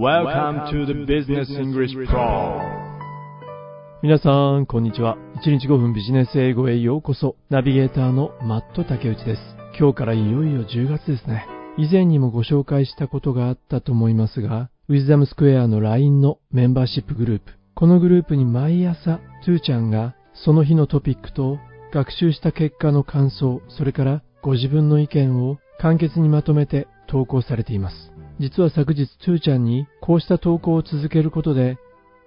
[0.00, 2.58] Welcome to the Business English Pro
[4.02, 5.18] 皆さん、こんにちは。
[5.44, 7.36] 1日5分ビジネス英語へようこそ。
[7.50, 9.42] ナビゲーターのマット竹内です。
[9.78, 11.46] 今日からいよいよ10月ですね。
[11.76, 17.52] 以前にもご紹介したことがあったと思いますが、ウィズダムスクエアの LINE のメンバーシップグループ。
[17.74, 21.58] このグループに毎朝、トゥーちゃんがその日のトピックと
[21.92, 28.10] 学習した結果の感想、それからご自分の意見を簡潔にまとめて投稿されています。
[28.40, 31.78] 実は昨日トゥーちゃんにこうした投稿を続けることで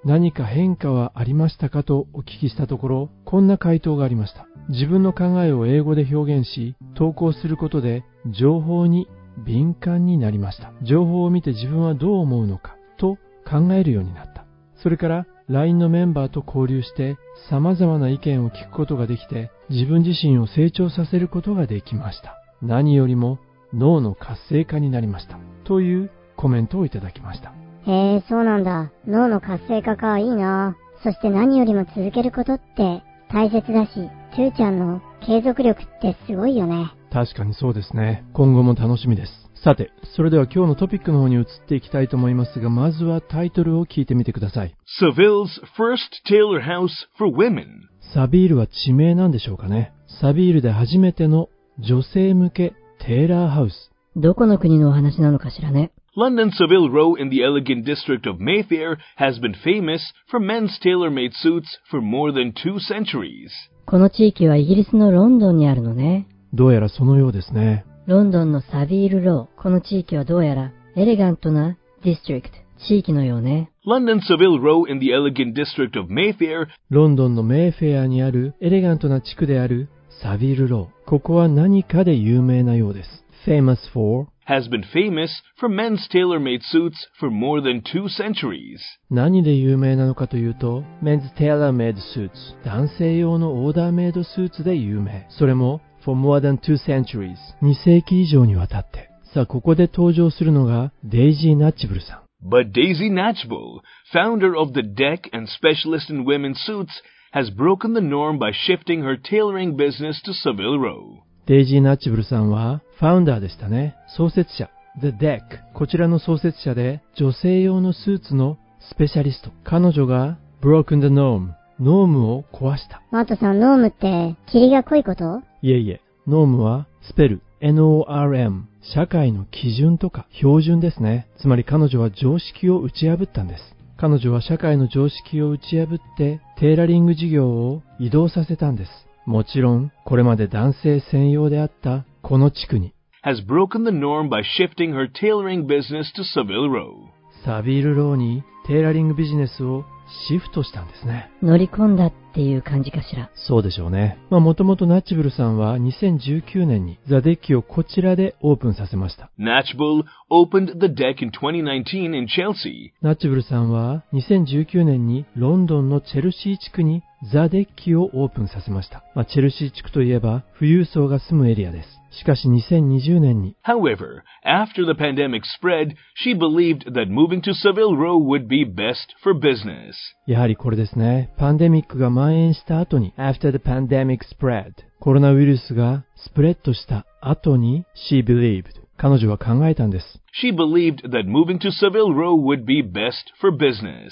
[0.06, 4.48] 何か変化はありましたかとお聞きしたところ、こんな回答がありました。
[4.68, 8.04] 自分の考えを英語で表現し、投稿することで
[8.38, 9.08] 情報に
[9.46, 10.74] 敏感になりました。
[10.84, 13.18] 情報を見て自分はどう思うのかと
[13.50, 14.46] 考えるようになった。
[14.82, 17.16] それから LINE のメンバーと交流して
[17.50, 22.36] 様々な意見を聞くことができて自分自身を成長させることができました。
[22.62, 23.40] 何よりも
[23.74, 25.53] 脳の活性化になりました。
[25.64, 27.54] というコメントをいただきました。
[27.86, 28.92] へえ、そうなんだ。
[29.08, 30.78] 脳の活性化か、いいな。
[31.04, 33.92] そして何よりも続けることって大切だし、
[34.36, 36.92] トゥーちゃんの継続力ってすごいよね。
[37.12, 38.26] 確かにそうですね。
[38.34, 39.32] 今後も楽しみです。
[39.64, 44.76] さて、それでは今日のトピックの方に移っていきたいと思いますが、まずはタイトルを聞いてみてください。
[45.02, 47.66] Seville's first tailor house for women
[48.14, 49.94] サビールは地名なんでしょうかね。
[50.22, 51.48] サビールで初めての
[51.80, 53.93] 女性向けテーラーハウス。
[54.16, 55.92] どこの国のお話なのかしらね。
[56.16, 61.66] London's Savile Row in the elegant district of Mayfair has been famous for men's tailor-made suits
[61.90, 63.50] for more than two centuries.
[63.88, 66.28] この地域はイギリスのロンドンにあるのね。
[66.54, 67.86] どうやらそのようですね。
[68.06, 69.62] ロンドンのサビールロー。
[69.62, 72.56] この地域はどうやらエレガントなディストリクト。
[72.88, 73.72] 地域のようね。
[73.88, 79.90] London's Savile Row in the elegant district of Mayfair ロンドンのメイフェアにあるエレガントな地区である
[80.22, 81.10] サビールロー。
[81.10, 83.23] ここは何かで有名なようです。
[83.45, 88.81] famous for has been famous for men's tailor-made suits for more than two centuries.
[89.11, 92.31] 何で有名なのかというと、men's tailor-made suits
[92.65, 95.27] 男性用のオーダーメイドスーツで有名。
[95.31, 99.11] それも for more than two centuries 2世紀以上にわたって。
[99.35, 102.29] さあ、ここで登場するのがデイジー・ナッチブルさん。
[102.43, 103.81] But Daisy Natchbull,
[104.15, 107.03] founder of the deck and specialist in women's suits,
[107.33, 111.25] has broken the norm by shifting her tailoring business to Savile Row.
[111.46, 113.96] デイジー・ナッチブルさんは、 founder でしたね。
[114.16, 114.70] 創設者。
[115.02, 115.42] The Deck。
[115.74, 119.52] こちらの創設者で、女性用のスーツのスペシャリスト。
[119.66, 121.50] 彼女が、broken the norm。
[121.82, 123.02] norm を壊した。
[123.12, 125.42] マートさん、 norm って、霧が濃いこと？
[125.62, 128.62] いえいえ、 norm は、スペル、NORM。
[128.82, 131.28] 社会の基準とか標準ですね。
[131.42, 133.76] つまり彼女は常識を打ち破ったんです。
[133.98, 138.92] 彼女は社会の常識を打ち破って、 tailoring 事業を移動させたんです。
[139.26, 147.08] もちろん、これまで男性専用であったこの地区に、has broken the norm by shifting her tailoring business to Savile Row.
[147.46, 149.86] サビールローにテーラリングビジネスを
[150.28, 151.30] シフトしたんですね。
[151.42, 153.30] 乗り込んだっていう感じかしら。
[153.36, 154.18] そうでしょうね。
[154.30, 159.32] まあもともとナッチブルさんは2019年にザ・デッキをこちらでオープンさせました。
[159.40, 162.92] Natchbull opened the deck in 2019 in Chelsea.
[163.02, 169.04] ナッチブルさんは2019年にロンドンのチェルシー地区にザ・デッキをオープンさせました。
[169.16, 171.90] まあチェルシー地区といえば富裕層が住むエリアです。
[172.20, 179.16] しかし2020年に However, after the pandemic spread, she believed that moving to Savile Row would be best
[179.24, 179.96] for business.
[180.28, 181.34] やはりこれですね。
[181.38, 188.66] パンデミックが蔓延した後に After the pandemic spread コロナウイルスがスプレッドした後に She believed
[188.98, 190.06] 彼女は考えたんです。
[190.42, 194.12] She believed that moving to Savile Row would be best for business.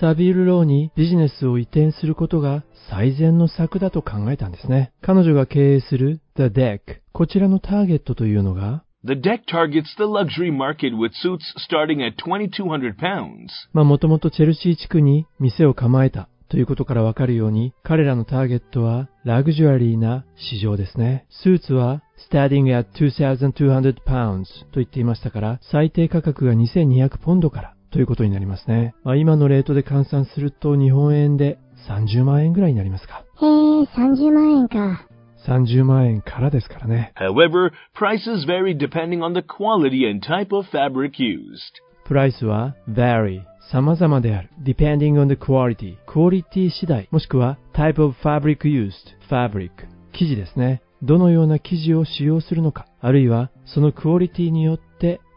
[0.00, 4.92] サビールローにビジネスを移転することが最善の策だと考えたんですね。
[5.02, 6.80] 彼女が経営する The Deck、
[7.12, 13.48] こちらのターゲットというのが？The deck targets the luxury market with suits starting at 2200 pounds.
[13.72, 21.26] まあもともとチェルシー地区に店を構えたということからわかるように、彼らのターゲットはラグジュアリーな市場ですね。
[21.30, 28.94] スーツは starting at 2200 pounds と言っていましたから、最低価格が2200ポンドからということになりますね。
[29.04, 31.58] まあ、今のレートで換算すると日本円で
[31.88, 33.24] 30万円ぐらいになりますか。
[33.40, 35.06] へえ、30万円か。
[35.46, 37.12] 30万円からですからね。
[37.16, 41.82] However, prices vary depending on the quality and type of fabric used.
[42.04, 48.92] プライスは vary 様々である depending on the quality クオリティ次第もしくは type of fabric used
[49.30, 49.70] fabric
[50.12, 54.91] 生地ですねどのような生地を使用するのかあるいはそのクオリティによって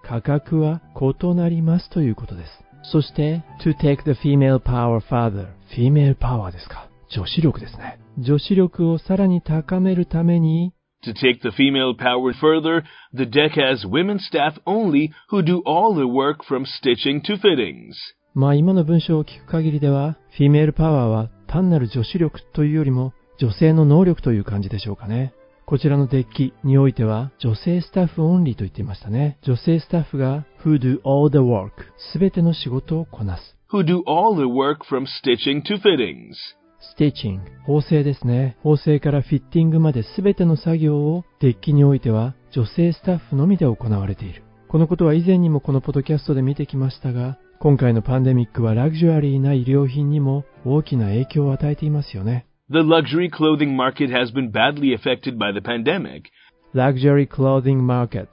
[0.07, 2.51] 価格は異なりますということです
[2.91, 7.99] そして to take the female power further female power ですか女子力ですね。
[8.17, 10.73] 女子力をさらに高めるために
[11.05, 15.93] To take the female power further, the deck has women staff only who do all
[15.93, 17.93] the work from stitching to fittings.
[18.33, 25.33] まあ今の文章を聞く限りでは、 female power は単なる女子力というよりも女性の能力という感じでしょうかね。
[25.65, 29.39] こちらのデッキにおいては女性スタッフオンリーと言っていましたね。
[29.41, 31.71] 女性スタッフが who do all the work
[32.13, 33.57] すべての仕事をこなす。
[33.73, 36.33] Who do all the work from stitching to fittings?
[36.79, 38.57] スティッチング、縫製ですね。
[38.61, 44.43] 縫製からフィッティングまで全ての作業をデッキにおいては女性スタッフのみで行われている。
[44.67, 52.45] このことは以前にもこのポッドキャストで見てきましたが、今回のパンデミックはラグジュアリーな医療品にも大きな影響を与えていますよね。
[52.67, 56.31] The luxury clothing market has been badly affected by the pandemic.
[56.73, 58.25] Luxury Clothing Market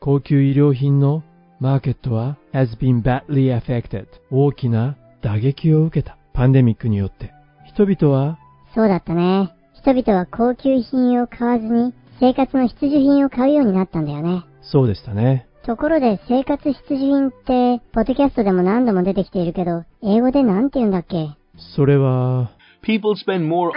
[0.00, 1.22] 高級医療品の
[1.60, 7.32] マーケットは has been badly affected 大きな打撃を受けたパンデミックによって
[7.64, 8.40] 人々は
[8.74, 9.54] そうだったね。
[9.80, 14.42] 人々は高級品を買わずに生活の必需品を買うようになったんだよね。
[14.62, 21.30] そうでしたねところで生活必需品って、ポッドキャストでも何度も出てきているけど、英語でなんて言うんだっけ？
[21.76, 22.50] それは
[22.86, 23.72] People spend more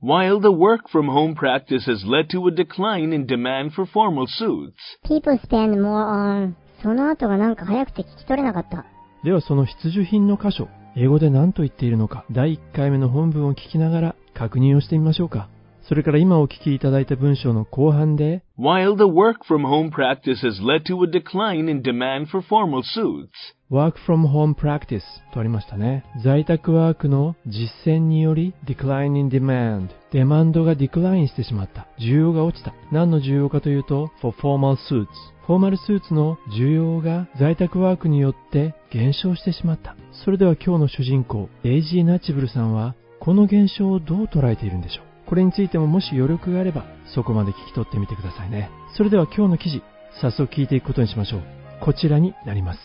[0.00, 4.26] while the work from home practice has led to a decline in demand for formal
[4.26, 4.76] suits.
[5.08, 8.84] ?people spend more on その後がなんか早くて聞き取れなかった。
[9.24, 15.48] ではその必需品の箇所英語で何と言っているのか第1回目の本文を聞きながら確認をしてみましょうか
[15.88, 22.82] それから今お聞きいただいた文章の後半で While the work from home practice has led to a decline in demand for formal
[22.82, 23.30] suits.
[23.70, 25.02] work from home practice
[25.32, 26.04] とありましたね。
[26.24, 31.86] 在宅ワークの実践により decline in demand デマンドがディクラインしてしまった。
[32.00, 32.74] 需要が落ちた。
[32.90, 35.06] 何の需要かというと for formal suits
[35.46, 39.94] フォーマルスーツの需要が在宅ワークによって減少してしまった。
[40.24, 45.05] それでは今日の主人公、デイジー・ナチブルさんはこの現象をどう捉えているんでしょう？
[45.27, 48.69] これについてももし余力があればそこまで聞き取ってみてくださいね。
[48.97, 49.81] それでは今日の記事、
[50.21, 51.43] 早速聞いていくことにしましょう。
[51.81, 52.79] こちらになります。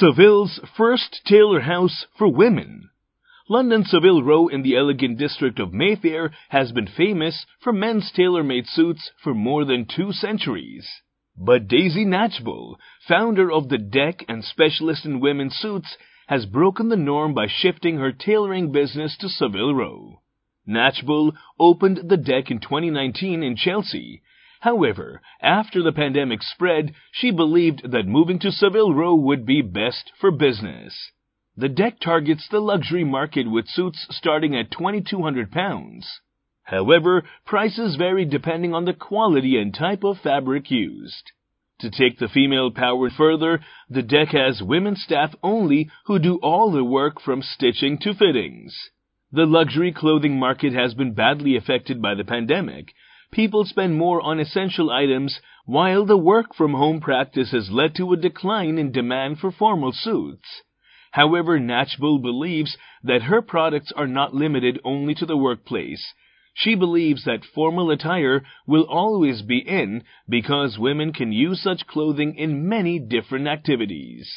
[0.00, 2.90] Seville's first tailor house for women.
[3.50, 8.66] London Seville Row in the elegant district of Mayfair has been famous for men's tailor-made
[8.66, 10.86] suits for more than two centuries.
[11.34, 12.76] But Daisy Natchbull,
[13.08, 15.96] founder of the Deck and specialist in women's suits,
[16.26, 20.20] has broken the norm by shifting her tailoring business to Seville Row.
[20.67, 24.21] Natchbull opened the Deck in 2019 in Chelsea.
[24.61, 30.13] However, after the pandemic spread, she believed that moving to Seville Row would be best
[30.17, 31.11] for business.
[31.57, 36.05] The deck targets the luxury market with suits starting at £2,200.
[36.63, 41.33] However, prices vary depending on the quality and type of fabric used.
[41.79, 46.71] To take the female power further, the deck has women staff only who do all
[46.71, 48.91] the work from stitching to fittings.
[49.35, 52.93] The luxury clothing market has been badly affected by the pandemic.
[53.31, 58.13] People spend more on essential items, while the work from home practice has led to
[58.13, 60.61] a decline in demand for formal suits.
[61.13, 66.13] However, Natchbull believes that her products are not limited only to the workplace.
[66.53, 72.35] She believes that formal attire will always be in because women can use such clothing
[72.35, 74.31] in many different activities.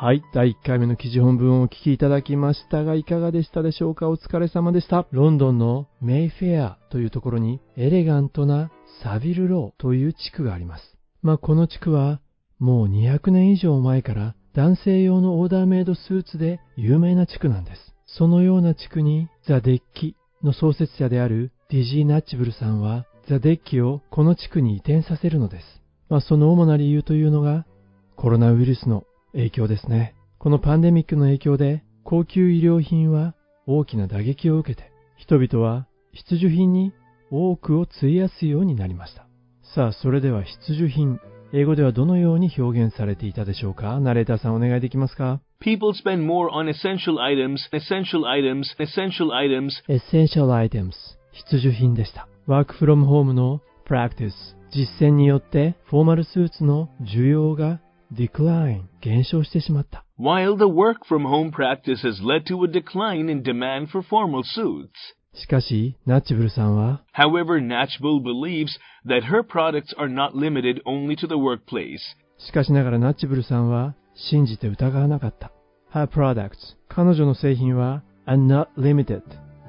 [0.00, 0.22] はい。
[0.32, 4.08] 第1回目の記事本文をお聞きいただきましたが、いかがでしたでしょうか？
[4.08, 5.08] お疲れ様でした。
[5.10, 8.70] ロンドンのメイフェアというところに、エレガントな
[9.02, 10.96] サビルローという地区があります。
[11.20, 12.20] まあ、この地区は、
[12.60, 17.92] もう200年以上前から男性用のオーダーメイドスーツで有名な地区なんです。
[18.06, 25.64] そのような地区に、ザ・デッキの創設者であるディジー・ナッチブルさんは、ザ・デッキをこの地区に移転させるのです。
[26.08, 27.66] まあ、その主な理由というのが、
[28.14, 30.14] コロナウイルスの影響ですね。
[30.38, 33.34] このパンデミックの影響で高級医療品は
[33.66, 36.92] 大きな打撃を受けて人々は必需品に
[37.30, 39.26] 多くを費やすようになりました。
[39.74, 41.20] さあ、それでは必需品。
[41.52, 44.00] 英語ではどのように表現されていたでしょうか？
[44.00, 50.92] ナレーターさんお願いできますか？People spend more on essential items, essential items, essential items, Essential items
[51.32, 52.28] 必需品でした。
[52.46, 54.32] Work from home の practice
[54.70, 57.80] 実践によってフォーマルスーツの需要が
[58.12, 60.04] decline 減少してしまった。
[60.18, 64.88] while the work from home practice has led to a decline in demand for formal suits.
[65.34, 71.98] しかし、ナッチブルさんは However, Natchbull believes that her products are not limited only to the workplace.
[72.38, 75.52] しかしながらナッチブルさんは信じて疑わなかった。
[75.92, 76.56] Her products
[76.88, 79.22] 彼女の製品は are not limited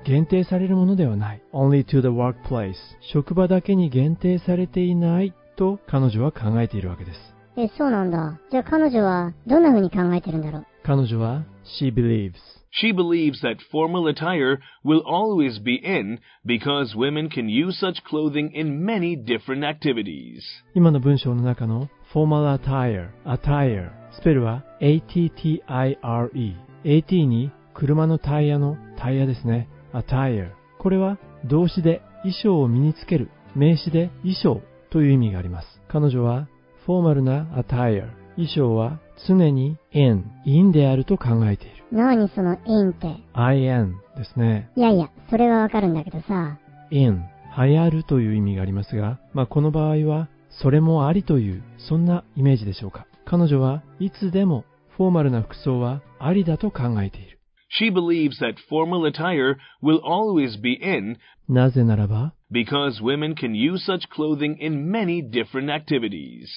[0.06, 1.42] 限定されるものではない。
[1.54, 2.74] only to the workplace
[3.14, 7.39] 職場だけに限定されていないと彼女は考えているわけです。
[7.64, 8.40] え、そうなんだ。
[8.52, 10.66] じゃあ彼女はどんな風に考えてるんだろう。
[10.84, 11.44] 彼女は
[11.80, 12.34] She believes
[12.72, 18.52] She believes that formal attire will always be in because women can use such clothing
[18.54, 20.42] in many different activities.
[20.76, 29.68] 今の文章の中の formal attire, attire スペルは A-T-T-I-R-E AT に車のタイヤのタイヤですね。
[29.94, 34.62] attire これは動詞で衣装を身につける名詞で衣装
[34.92, 35.68] という意味があります。
[35.88, 36.48] 彼女は
[36.90, 41.84] フォーマルな attire 衣装は常に in, in であると考えている。
[41.92, 43.06] 何その in って
[43.36, 44.72] ？in ですね。
[44.76, 46.58] いやいや、それはわかるんだけどさ。
[46.90, 47.22] in
[47.56, 54.66] 流行るという意味がありますが、まあ、この場合はそれもありというそんなイメージでしょうか彼女はいつでも
[54.98, 57.40] フォーマルな服装はありだと考えている
[57.80, 61.18] She believes that formal attire will always be in
[61.48, 66.50] なぜならば because women can use such clothing in many different activities.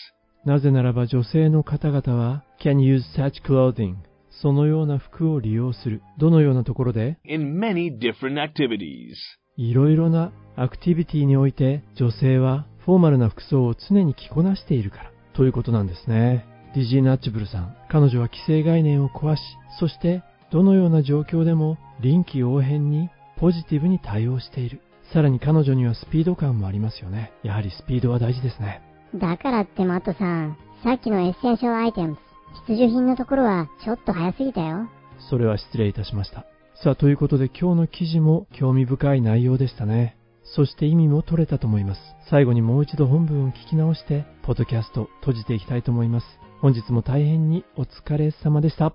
[0.44, 3.94] なぜならば女性の方々は can use such clothing?
[4.40, 9.14] そのような服を利用するどのようなところで？In many different activities.
[9.56, 16.44] いろいろなアクティビティにおいて女性はフォーマルな服装を常に着こなしているからということなんですね。
[16.74, 19.40] デイジー・ナッチブルさん、彼女は既成概念を壊し、
[19.78, 24.80] そしてどのような状況でも臨機応変にポジティブに対応している。
[25.12, 27.32] さらに彼女にはスピード感もありますよね。
[27.44, 28.91] やはりスピードは大事ですね。
[29.14, 32.20] だからってマットさん、さっきの essential items、
[32.66, 34.88] 必需品のところはちょっと早すぎたよ。
[35.30, 36.46] それは失礼いたしました。
[36.82, 40.16] さあ、ということで今日の記事も興味深い内容でしたね。
[40.44, 42.00] そして意味も取れたと思います。
[42.28, 46.26] 最後にもう一度本文を聞き直して、ポッドキャスト閉じていきたいと思います。
[46.60, 48.94] 本日も大変にお疲れ様でした。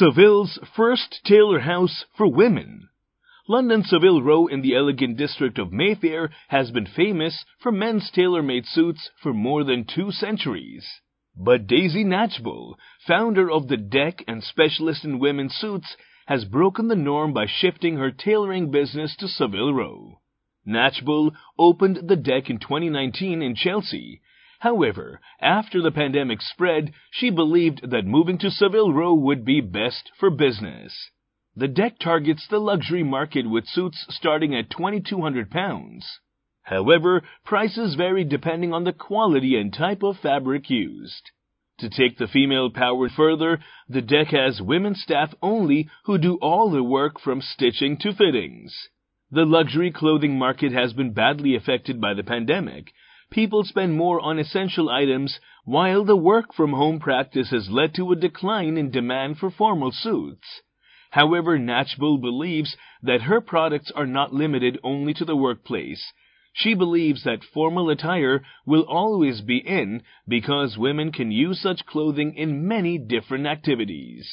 [0.00, 2.88] Seville's first tailor house for women.
[3.50, 8.66] London's Seville Row in the elegant district of Mayfair has been famous for men's tailor-made
[8.66, 10.86] suits for more than two centuries.
[11.34, 12.74] But Daisy Natchbull,
[13.06, 17.96] founder of the Deck and specialist in women's suits, has broken the norm by shifting
[17.96, 20.20] her tailoring business to Seville Row.
[20.66, 24.20] Natchbull opened the Deck in 2019 in Chelsea.
[24.58, 30.10] However, after the pandemic spread, she believed that moving to Seville Row would be best
[30.20, 31.08] for business.
[31.58, 36.04] The deck targets the luxury market with suits starting at £2,200.
[36.62, 41.32] However, prices vary depending on the quality and type of fabric used.
[41.80, 46.70] To take the female power further, the deck has women staff only who do all
[46.70, 48.72] the work from stitching to fittings.
[49.32, 52.92] The luxury clothing market has been badly affected by the pandemic.
[53.32, 58.12] People spend more on essential items, while the work from home practice has led to
[58.12, 60.62] a decline in demand for formal suits.
[61.10, 66.12] However, Natchbull believes that her products are not limited only to the workplace.
[66.52, 72.34] She believes that formal attire will always be in because women can use such clothing
[72.34, 74.28] in many different activities.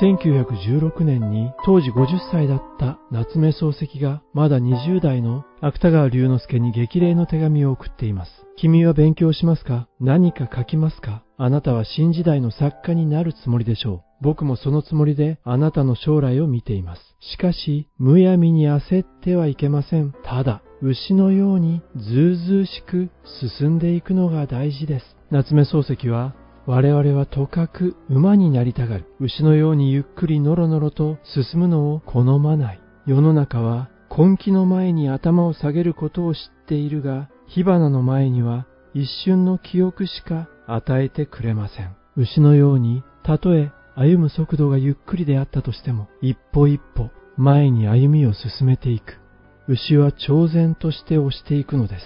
[0.00, 8.30] 1916年に当時50歳だった夏目漱石がまだ20代の芥川龍之介に激励の手紙を送っています。
[8.56, 9.88] 君は勉強しますか？
[10.00, 11.24] 何か書きますか？
[11.36, 14.02] あなたは新時代の作家になるつもりでしょう。
[14.22, 17.02] 僕もそのつもりであなたの将来を見ています。
[17.20, 20.14] しかし、むやみに焦ってはいけません。
[20.24, 23.10] ただ、牛のようにずうずうしく
[23.58, 25.16] 進んでいくのが大事です。
[25.30, 26.34] 夏目漱石は
[26.66, 29.04] 我々はとかく馬になりたがる。
[29.20, 32.80] 牛のようにゆっくりのろのろと進むのを好まない。
[33.06, 41.94] 世の中は根気の前に頭を下げることを知っているが、火花の前には一瞬の記憶しか与えてくれません。
[42.16, 49.20] 牛のように、たとえ歩む速度がゆっくりであったとしても、一歩一歩前に歩みを進めていく。
[49.68, 52.04] 牛は超然として押していくのです。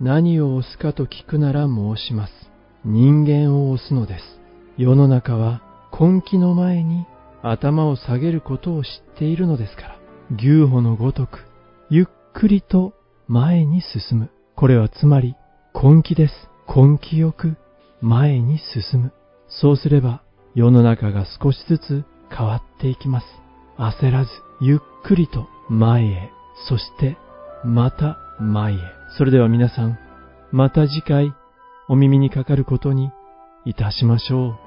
[0.00, 2.47] 何を押すかと聞くなら申します。
[2.84, 4.24] 人間を押すのです。
[4.76, 5.62] 世の中は
[5.98, 7.06] 根気の前に
[7.42, 9.98] 頭を下げることを知っているのですから、
[10.36, 11.46] 牛歩のごとく、
[11.90, 12.94] ゆっくりと
[13.26, 14.30] 前に進む。
[14.54, 15.34] これはつまり
[15.74, 16.34] 根気です。
[16.68, 17.56] 根気よく
[18.00, 19.12] 前に進む。
[19.48, 20.22] そうすれば
[20.54, 23.26] 世の中が少しずつ変わっていきます。
[23.76, 24.30] 焦らず、
[24.60, 26.30] ゆっくりと前へ、
[26.68, 27.16] そして
[27.64, 28.76] また前へ。
[29.16, 29.98] それでは皆さん、
[30.52, 31.32] また次回
[31.88, 33.10] お耳にかかることに
[33.64, 34.58] いたしましょう。